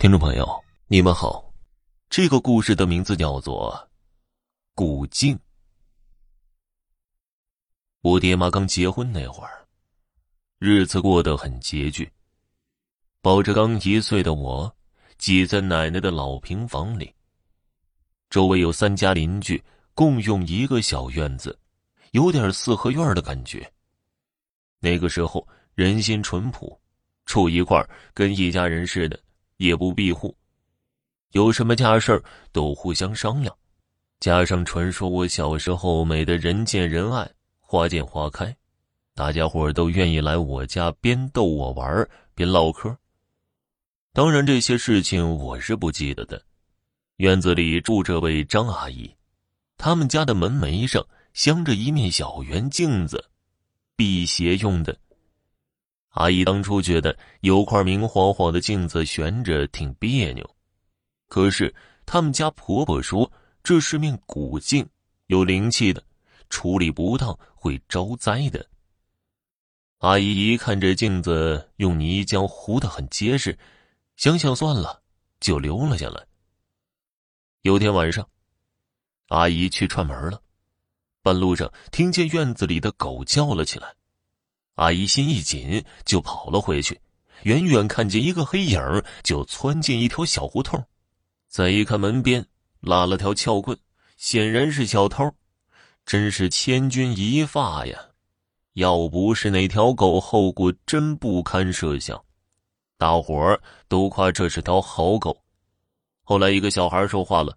[0.00, 1.52] 听众朋友，你们好，
[2.08, 3.70] 这个故事的名字叫做
[4.74, 5.36] 《古镜》。
[8.00, 9.68] 我爹妈刚结婚那会儿，
[10.58, 12.10] 日子过得很拮据，
[13.20, 14.74] 抱着刚一岁的我，
[15.18, 17.14] 挤在奶奶的老平房里。
[18.30, 19.62] 周围有三家邻居
[19.92, 21.58] 共用一个小院子，
[22.12, 23.70] 有点四合院的感觉。
[24.78, 26.80] 那个时候人心淳朴，
[27.26, 29.20] 住一块跟一家人似的。
[29.60, 30.34] 也不庇护，
[31.32, 32.20] 有什么家事
[32.50, 33.54] 都互相商量，
[34.18, 38.56] 加上传说我小时候美的人见人爱，花见花开，
[39.14, 42.96] 大家伙都愿意来我家边逗我玩边唠嗑。
[44.14, 46.42] 当然这些事情我是不记得的。
[47.16, 49.14] 院子里住着位张阿姨，
[49.76, 53.22] 他们家的门楣上镶着一面小圆镜子，
[53.94, 54.98] 辟邪用的。
[56.10, 60.56] 阿姨当初觉得有块明晃晃的镜子悬着挺别扭，
[61.28, 61.72] 可是
[62.04, 63.30] 他们家婆婆说
[63.62, 64.88] 这是面古镜，
[65.26, 66.02] 有灵气的，
[66.48, 68.66] 处理不当会招灾的。
[69.98, 73.56] 阿姨一看这镜子用泥浆糊得很结实，
[74.16, 75.02] 想想算了，
[75.38, 76.26] 就留了下来。
[77.62, 78.28] 有天晚上，
[79.28, 80.42] 阿姨去串门了，
[81.22, 83.94] 半路上听见院子里的狗叫了起来。
[84.80, 86.98] 阿姨心一紧，就跑了回去。
[87.42, 88.80] 远远看见一个黑影
[89.22, 90.82] 就窜进一条小胡同。
[91.48, 92.44] 再一看门边
[92.80, 93.78] 拉了条撬棍，
[94.16, 95.30] 显然是小偷。
[96.06, 97.98] 真是千钧一发呀！
[98.72, 102.18] 要不是那条狗，后果真不堪设想。
[102.96, 105.36] 大伙儿都夸这是条好狗。
[106.22, 107.54] 后来一个小孩说话了，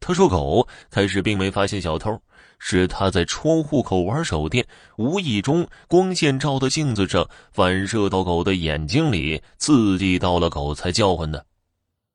[0.00, 2.20] 他说狗开始并没发现小偷。
[2.60, 11.46] 是他在窗户口玩手电，无意中光线照到镜子上，反射到狗的眼睛里，刺激到了狗才叫唤的。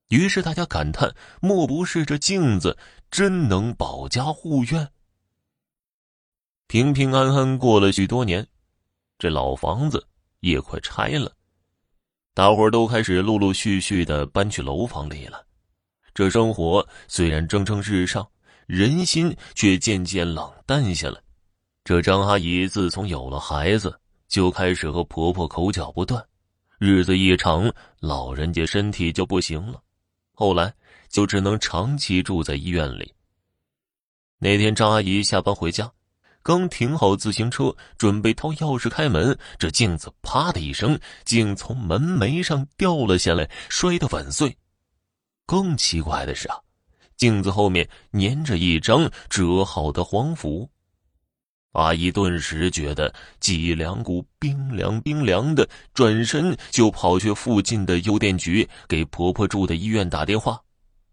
[0.10, 2.78] 于是大家感叹：莫不是这镜子
[3.10, 4.90] 真能保家护院？
[6.68, 8.46] 平平安安过了许多年，
[9.18, 10.06] 这老房子
[10.42, 11.32] 也快拆了，
[12.34, 15.46] 大伙儿都开始陆陆续续的搬去楼房里了。
[16.14, 18.28] 这生活虽然蒸蒸日上。
[18.66, 21.20] 人心却渐渐冷淡下来。
[21.84, 23.94] 这张阿姨自从有了孩子，
[24.30, 26.26] 就开始和婆婆口角不断，
[26.80, 27.70] 日子一长，
[28.00, 29.82] 老人家身体就不行了。
[30.34, 30.74] 后来
[31.10, 33.14] 就只能长期住在医院里。
[34.40, 35.92] 那天张阿姨下班回家，
[36.42, 44.58] 刚停好自行车，准备掏钥匙开门，这镜子啪的一声，竟从门楣上掉了下来，摔得粉碎。
[45.46, 46.58] 更奇怪的是啊。
[47.16, 50.70] 镜子后面粘着一张折好的黄符，
[51.72, 60.60] 阿姨顿时觉得脊梁骨冰凉冰凉的，转身就跑去附近的邮电局给婆婆住的医院打电话。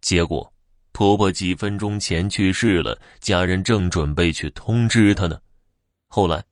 [0.00, 0.52] 结果，
[0.92, 5.38] 婆婆几分钟前去世了，家人正准备去通知她呢。
[6.08, 6.42] 后来，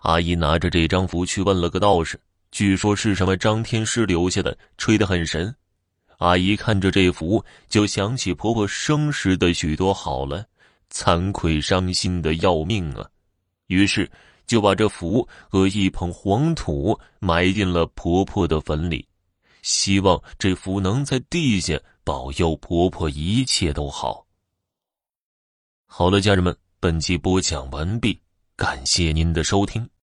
[0.00, 2.18] 阿姨拿着这张符去问了个道士，
[2.50, 5.54] 据说是什么张天师留下的，吹得很神。
[6.18, 10.46] 阿姨看着这幅，就想起婆婆生时的许多好了，
[10.90, 13.08] 惭愧伤心的要命啊！
[13.66, 14.10] 于是
[14.46, 19.06] 就把这符和一捧黄土埋进了婆婆的坟里，
[19.62, 24.24] 希望这符能在地下保佑婆婆一切都好。
[25.86, 28.18] 好了，家人们，本集播讲完毕，
[28.56, 29.88] 感谢您的收听。